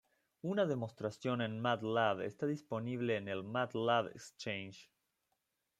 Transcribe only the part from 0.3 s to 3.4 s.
Una demostración en Matlab está disponible en